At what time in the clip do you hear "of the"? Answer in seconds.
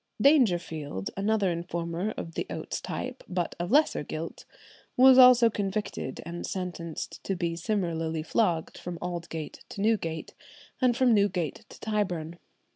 2.17-2.47